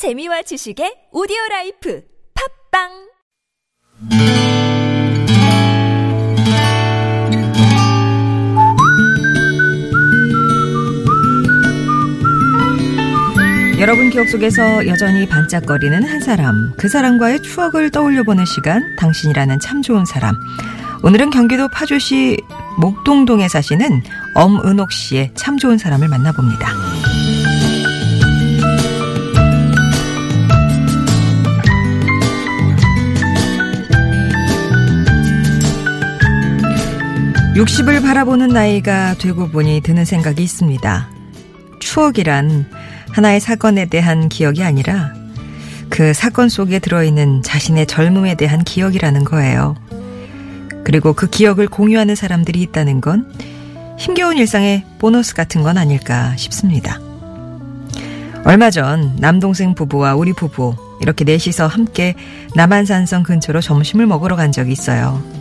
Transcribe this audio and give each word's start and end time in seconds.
재미와 0.00 0.40
지식의 0.40 1.12
오디오 1.12 1.36
라이프 1.50 2.00
팟빵 2.72 2.88
여러분 13.78 14.08
기억 14.08 14.26
속에서 14.30 14.86
여전히 14.86 15.28
반짝거리는 15.28 16.02
한 16.02 16.20
사람, 16.20 16.72
그 16.78 16.88
사람과의 16.88 17.42
추억을 17.42 17.90
떠올려 17.90 18.22
보는 18.22 18.46
시간, 18.46 18.82
당신이라는 18.96 19.60
참 19.60 19.82
좋은 19.82 20.06
사람. 20.06 20.34
오늘은 21.02 21.28
경기도 21.28 21.68
파주시 21.68 22.38
목동동에 22.78 23.48
사시는 23.48 24.02
엄은옥 24.34 24.92
씨의 24.92 25.32
참 25.34 25.58
좋은 25.58 25.76
사람을 25.76 26.08
만나봅니다. 26.08 27.19
60을 37.60 38.00
바라보는 38.00 38.48
나이가 38.48 39.12
되고 39.18 39.46
보니 39.46 39.82
드는 39.82 40.06
생각이 40.06 40.42
있습니다. 40.42 41.10
추억이란 41.78 42.64
하나의 43.10 43.38
사건에 43.38 43.84
대한 43.84 44.30
기억이 44.30 44.62
아니라 44.62 45.12
그 45.90 46.14
사건 46.14 46.48
속에 46.48 46.78
들어있는 46.78 47.42
자신의 47.42 47.86
젊음에 47.86 48.34
대한 48.36 48.64
기억이라는 48.64 49.24
거예요. 49.24 49.76
그리고 50.84 51.12
그 51.12 51.28
기억을 51.28 51.68
공유하는 51.68 52.14
사람들이 52.14 52.62
있다는 52.62 53.02
건 53.02 53.30
힘겨운 53.98 54.38
일상의 54.38 54.86
보너스 54.98 55.34
같은 55.34 55.62
건 55.62 55.76
아닐까 55.76 56.34
싶습니다. 56.36 56.98
얼마 58.46 58.70
전 58.70 59.16
남동생 59.18 59.74
부부와 59.74 60.14
우리 60.14 60.32
부부 60.32 60.76
이렇게 61.02 61.24
넷이서 61.24 61.66
함께 61.66 62.14
남한산성 62.54 63.22
근처로 63.22 63.60
점심을 63.60 64.06
먹으러 64.06 64.34
간 64.34 64.50
적이 64.50 64.72
있어요. 64.72 65.39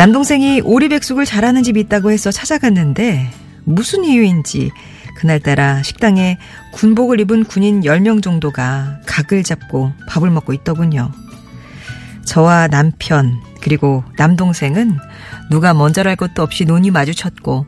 남동생이 0.00 0.62
오리백숙을 0.62 1.26
잘하는 1.26 1.62
집이 1.62 1.78
있다고 1.80 2.10
해서 2.10 2.30
찾아갔는데 2.30 3.30
무슨 3.64 4.02
이유인지 4.02 4.70
그날따라 5.16 5.82
식당에 5.82 6.38
군복을 6.72 7.20
입은 7.20 7.44
군인 7.44 7.82
10명 7.82 8.22
정도가 8.22 9.00
각을 9.04 9.42
잡고 9.42 9.92
밥을 10.08 10.30
먹고 10.30 10.54
있더군요. 10.54 11.12
저와 12.24 12.68
남편, 12.68 13.42
그리고 13.60 14.02
남동생은 14.16 14.96
누가 15.50 15.74
먼저랄 15.74 16.16
것도 16.16 16.42
없이 16.42 16.64
눈이 16.64 16.90
마주쳤고, 16.92 17.66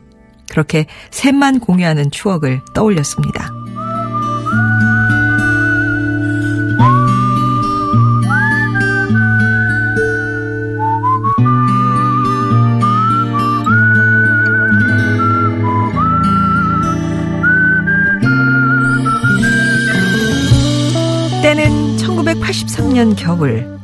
그렇게 0.49 0.87
셋만 1.11 1.59
공유하는 1.59 2.09
추억을 2.09 2.61
떠올렸습니다. 2.73 3.51
1983년 22.93 23.15
겨울. 23.17 23.79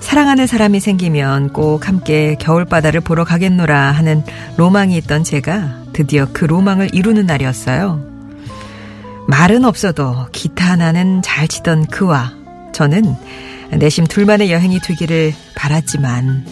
사랑하는 0.00 0.46
사람이 0.46 0.80
생기면 0.80 1.52
꼭 1.52 1.86
함께 1.86 2.36
겨울바다를 2.40 3.00
보러 3.00 3.24
가겠노라 3.24 3.92
하는 3.92 4.24
로망이 4.56 4.96
있던 4.98 5.22
제가 5.22 5.84
드디어 5.92 6.26
그 6.32 6.44
로망을 6.44 6.94
이루는 6.94 7.26
날이었어요. 7.26 8.00
말은 9.28 9.64
없어도 9.64 10.26
기타 10.32 10.70
하나는 10.72 11.22
잘 11.22 11.46
치던 11.46 11.86
그와 11.86 12.32
저는 12.72 13.14
내심 13.70 14.06
둘만의 14.06 14.50
여행이 14.50 14.80
되기를 14.80 15.32
바랐지만 15.54 16.44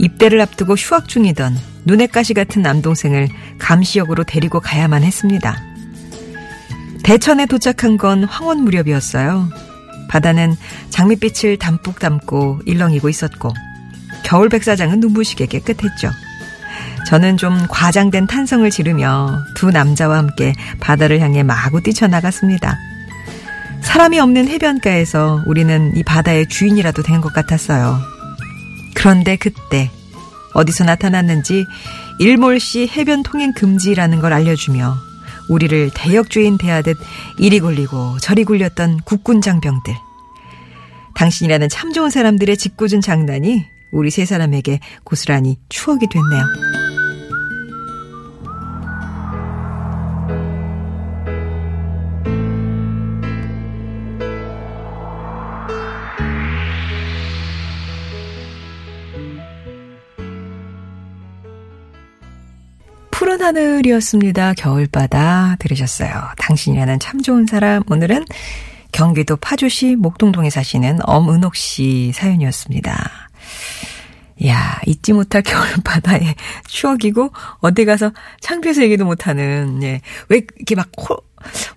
입대를 0.00 0.40
앞두고 0.40 0.74
휴학 0.74 1.08
중이던 1.08 1.56
눈의 1.84 2.08
가시 2.08 2.34
같은 2.34 2.62
남동생을 2.62 3.28
감시역으로 3.58 4.24
데리고 4.24 4.60
가야만 4.60 5.04
했습니다. 5.04 5.62
대천에 7.04 7.46
도착한 7.46 7.96
건 7.96 8.24
황혼 8.24 8.62
무렵이었어요. 8.64 9.71
바다는 10.12 10.54
장밋빛을 10.90 11.56
담뿍 11.56 11.98
담고 11.98 12.60
일렁이고 12.66 13.08
있었고 13.08 13.50
겨울 14.24 14.50
백사장은 14.50 15.00
눈부시게 15.00 15.46
깨끗했죠. 15.46 16.10
저는 17.06 17.38
좀 17.38 17.66
과장된 17.70 18.26
탄성을 18.26 18.70
지르며 18.70 19.38
두 19.56 19.70
남자와 19.70 20.18
함께 20.18 20.52
바다를 20.80 21.20
향해 21.20 21.42
마구 21.42 21.80
뛰쳐나갔습니다. 21.82 22.76
사람이 23.80 24.20
없는 24.20 24.48
해변가에서 24.48 25.44
우리는 25.46 25.96
이 25.96 26.02
바다의 26.02 26.46
주인이라도 26.48 27.02
된 27.02 27.22
것 27.22 27.32
같았어요. 27.32 27.98
그런데 28.94 29.36
그때 29.36 29.90
어디서 30.52 30.84
나타났는지 30.84 31.64
일몰시 32.18 32.86
해변 32.94 33.22
통행 33.22 33.54
금지라는 33.54 34.20
걸 34.20 34.34
알려주며 34.34 34.94
우리를 35.48 35.90
대역죄인 35.94 36.58
대하듯 36.58 36.96
이리 37.38 37.60
굴리고 37.60 38.18
저리 38.20 38.44
굴렸던 38.44 39.00
국군 39.04 39.40
장병들. 39.40 39.94
당신이라는 41.14 41.68
참 41.68 41.92
좋은 41.92 42.10
사람들의 42.10 42.56
짓궂은 42.56 43.00
장난이 43.00 43.66
우리 43.92 44.10
세 44.10 44.24
사람에게 44.24 44.80
고스란히 45.04 45.58
추억이 45.68 46.06
됐네요. 46.10 46.71
푸른 63.32 63.46
하늘이었습니다. 63.46 64.52
겨울바다 64.58 65.56
들으셨어요. 65.58 66.10
당신이라는 66.36 66.98
참 66.98 67.22
좋은 67.22 67.46
사람. 67.46 67.82
오늘은 67.88 68.26
경기도 68.92 69.36
파주시 69.36 69.96
목동동에 69.96 70.50
사시는 70.50 70.98
엄은옥 71.02 71.56
씨 71.56 72.12
사연이었습니다. 72.12 72.92
야 74.46 74.80
잊지 74.86 75.14
못할 75.14 75.40
겨울바다의 75.48 76.34
추억이고, 76.66 77.30
어디 77.60 77.86
가서 77.86 78.12
창피해서 78.42 78.82
얘기도 78.82 79.06
못하는, 79.06 79.82
예. 79.82 80.02
왜 80.28 80.42
이렇게 80.58 80.74
막, 80.74 80.90
호, 80.98 81.16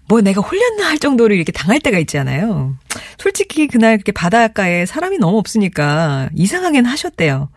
뭐 0.09 0.19
내가 0.19 0.41
홀렸나 0.41 0.89
할 0.89 0.99
정도로 0.99 1.33
이렇게 1.33 1.53
당할 1.53 1.79
때가 1.79 1.99
있잖아요. 1.99 2.75
솔직히 3.17 3.67
그날 3.67 3.95
그렇게 3.95 4.11
바닷가에 4.11 4.85
사람이 4.85 5.19
너무 5.19 5.38
없으니까 5.38 6.27
이상하긴 6.35 6.83
하셨대요. 6.83 7.49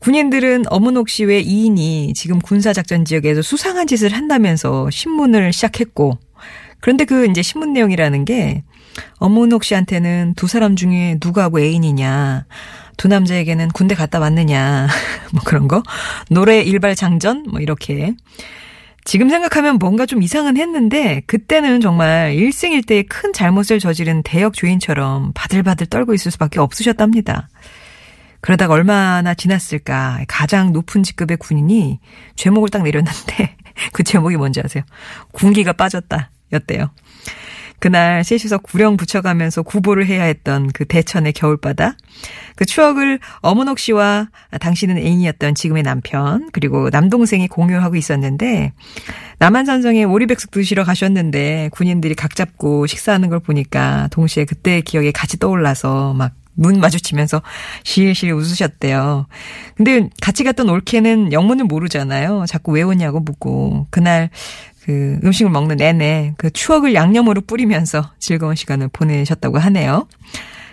군인들은 0.00 0.64
어문옥 0.68 1.08
씨외 1.10 1.42
2인이 1.42 2.14
지금 2.14 2.38
군사작전 2.38 3.04
지역에서 3.04 3.42
수상한 3.42 3.86
짓을 3.86 4.12
한다면서 4.12 4.90
신문을 4.90 5.52
시작했고, 5.52 6.18
그런데 6.80 7.04
그 7.04 7.26
이제 7.26 7.42
신문 7.42 7.74
내용이라는 7.74 8.24
게 8.24 8.64
어문옥 9.18 9.62
씨한테는 9.62 10.34
두 10.36 10.46
사람 10.46 10.74
중에 10.74 11.18
누구하고 11.22 11.60
애인이냐, 11.60 12.46
두 12.96 13.08
남자에게는 13.08 13.68
군대 13.68 13.94
갔다 13.94 14.18
왔느냐, 14.18 14.88
뭐 15.32 15.42
그런 15.44 15.68
거, 15.68 15.82
노래 16.30 16.60
일발 16.62 16.96
장전, 16.96 17.44
뭐 17.50 17.60
이렇게. 17.60 18.14
지금 19.04 19.28
생각하면 19.28 19.78
뭔가 19.78 20.06
좀 20.06 20.22
이상은 20.22 20.56
했는데, 20.56 21.22
그때는 21.26 21.80
정말 21.80 22.34
일생일대의 22.34 23.04
큰 23.04 23.32
잘못을 23.34 23.78
저지른 23.80 24.22
대역 24.22 24.54
죄인처럼 24.54 25.32
바들바들 25.34 25.88
떨고 25.88 26.14
있을 26.14 26.30
수밖에 26.30 26.58
없으셨답니다. 26.58 27.48
그러다가 28.40 28.74
얼마나 28.74 29.34
지났을까. 29.34 30.24
가장 30.28 30.72
높은 30.72 31.02
직급의 31.02 31.36
군인이 31.36 32.00
제목을 32.36 32.68
딱 32.68 32.82
내렸는데 32.82 33.56
그 33.92 34.02
제목이 34.02 34.36
뭔지 34.36 34.60
아세요? 34.60 34.84
군기가 35.32 35.72
빠졌다. 35.74 36.30
였대요. 36.52 36.90
그날 37.80 38.22
셋이서 38.24 38.58
구령 38.58 38.98
붙여가면서 38.98 39.62
구보를 39.62 40.06
해야 40.06 40.24
했던 40.24 40.68
그 40.68 40.84
대천의 40.84 41.32
겨울바다. 41.32 41.96
그 42.54 42.66
추억을 42.66 43.18
어문옥 43.40 43.78
씨와 43.78 44.28
당신은 44.60 44.98
애인이었던 44.98 45.54
지금의 45.54 45.82
남편, 45.82 46.50
그리고 46.52 46.90
남동생이 46.90 47.48
공유하고 47.48 47.96
있었는데, 47.96 48.74
남한산성에 49.38 50.04
오리백숙 50.04 50.50
드시러 50.50 50.84
가셨는데, 50.84 51.70
군인들이 51.72 52.14
각 52.14 52.36
잡고 52.36 52.86
식사하는 52.86 53.30
걸 53.30 53.40
보니까, 53.40 54.08
동시에 54.10 54.44
그때의 54.44 54.82
기억이 54.82 55.10
같이 55.10 55.38
떠올라서 55.38 56.12
막 56.12 56.32
눈 56.60 56.78
마주치면서 56.78 57.42
실실 57.82 58.32
웃으셨대요. 58.32 59.26
근데 59.76 60.08
같이 60.20 60.44
갔던 60.44 60.68
올케는 60.68 61.32
영문을 61.32 61.64
모르잖아요. 61.64 62.44
자꾸 62.46 62.72
왜 62.72 62.82
오냐고 62.82 63.18
묻고 63.20 63.86
그날 63.90 64.30
그 64.84 65.18
음식을 65.24 65.50
먹는 65.50 65.76
내내 65.76 66.34
그 66.36 66.50
추억을 66.50 66.94
양념으로 66.94 67.40
뿌리면서 67.42 68.10
즐거운 68.18 68.54
시간을 68.54 68.88
보내셨다고 68.92 69.58
하네요. 69.58 70.06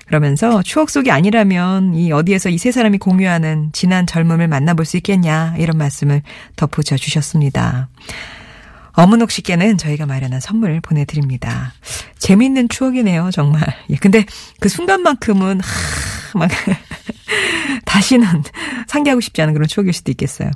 그러면서 0.08 0.62
추억 0.64 0.90
속이 0.90 1.12
아니라면 1.12 1.94
이 1.94 2.12
어디에서 2.14 2.50
이 2.50 2.58
세 2.58 2.72
사람이 2.72 2.98
공유하는 2.98 3.72
지난 3.74 4.08
젊음을 4.08 4.48
만나볼 4.48 4.86
수 4.86 4.96
있겠냐 4.98 5.56
이런 5.58 5.78
말씀을 5.78 6.22
덧붙여 6.56 6.96
주셨습니다. 6.96 7.90
어문옥 8.98 9.30
씨께는 9.30 9.78
저희가 9.78 10.08
마련한 10.08 10.40
선물 10.40 10.82
보내드립니다. 10.82 11.72
재밌는 12.18 12.68
추억이네요, 12.68 13.30
정말. 13.32 13.62
예, 13.92 13.96
근데 13.96 14.26
그 14.60 14.70
순간만큼은, 14.70 15.62
하, 15.62 16.40
막, 16.40 16.50
다시는 17.86 18.26
상기하고 18.88 19.22
싶지 19.22 19.40
않은 19.44 19.54
그런 19.54 19.68
추억일 19.68 19.94
수도 19.94 20.12
있겠어요. 20.12 20.50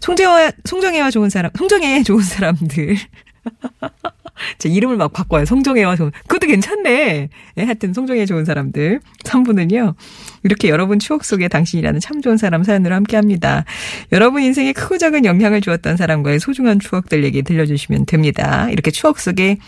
송정혜와, 0.00 0.52
송정혜와 0.66 1.10
좋은 1.10 1.30
사람, 1.30 1.50
송정혜 1.56 2.02
좋은 2.02 2.22
사람들. 2.22 2.98
제 4.58 4.68
이름을 4.68 4.96
막 4.96 5.12
바꿔요. 5.12 5.44
송정혜와 5.44 5.96
좋은, 5.96 6.10
그것도 6.26 6.46
괜찮네. 6.46 7.28
예, 7.58 7.62
하여튼 7.62 7.92
송정혜 7.92 8.26
좋은 8.26 8.44
사람들. 8.44 9.00
3부는요. 9.24 9.94
이렇게 10.42 10.68
여러분 10.68 10.98
추억 10.98 11.24
속에 11.24 11.48
당신이라는 11.48 12.00
참 12.00 12.20
좋은 12.20 12.36
사람 12.36 12.62
사연으로 12.64 12.94
함께 12.94 13.16
합니다. 13.16 13.64
여러분 14.12 14.42
인생에 14.42 14.72
크고 14.72 14.98
작은 14.98 15.24
영향을 15.24 15.60
주었던 15.60 15.96
사람과의 15.96 16.40
소중한 16.40 16.78
추억들 16.78 17.24
얘기 17.24 17.42
들려주시면 17.42 18.06
됩니다. 18.06 18.68
이렇게 18.70 18.90
추억 18.90 19.18
속에 19.18 19.58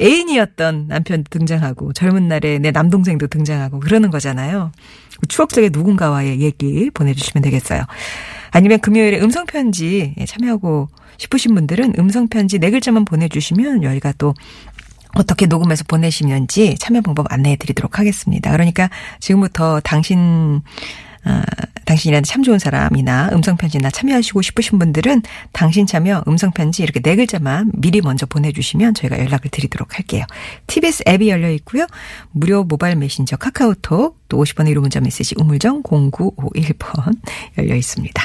애인이었던 0.00 0.86
남편도 0.88 1.30
등장하고 1.30 1.92
젊은 1.92 2.28
날에 2.28 2.58
내 2.58 2.70
남동생도 2.70 3.28
등장하고 3.28 3.80
그러는 3.80 4.10
거잖아요. 4.10 4.72
추억 5.28 5.50
속의 5.52 5.70
누군가와의 5.70 6.40
얘기 6.40 6.90
보내주시면 6.90 7.42
되겠어요. 7.42 7.82
아니면 8.50 8.78
금요일에 8.80 9.20
음성편지 9.20 10.14
참여하고 10.26 10.88
싶으신 11.18 11.54
분들은 11.54 11.94
음성편지 11.98 12.58
네 12.58 12.70
글자만 12.70 13.04
보내주시면 13.04 13.82
저희가 13.82 14.12
또 14.18 14.34
어떻게 15.14 15.46
녹음해서 15.46 15.84
보내시는지 15.88 16.76
참여 16.78 17.00
방법 17.00 17.32
안내해 17.32 17.56
드리도록 17.56 17.98
하겠습니다. 17.98 18.52
그러니까 18.52 18.90
지금부터 19.20 19.80
당신 19.80 20.62
어, 21.26 21.42
당신이라는 21.86 22.22
참 22.22 22.42
좋은 22.44 22.58
사람이나 22.58 23.30
음성편지나 23.32 23.90
참여하시고 23.90 24.42
싶으신 24.42 24.78
분들은 24.78 25.22
당신 25.52 25.86
참여 25.86 26.22
음성편지 26.28 26.82
이렇게 26.84 27.00
네 27.00 27.16
글자만 27.16 27.72
미리 27.74 28.00
먼저 28.00 28.26
보내주시면 28.26 28.94
저희가 28.94 29.18
연락을 29.18 29.50
드리도록 29.50 29.96
할게요. 29.96 30.24
TBS 30.68 31.04
앱이 31.08 31.28
열려 31.28 31.50
있고요. 31.50 31.86
무료 32.30 32.62
모바일 32.62 32.96
메신저 32.96 33.36
카카오톡 33.36 34.18
또 34.28 34.42
50번의 34.42 34.74
1호 34.74 34.80
문자 34.80 35.00
메시지 35.00 35.34
우물정 35.38 35.82
0951번 35.82 37.16
열려 37.58 37.74
있습니다. 37.74 38.22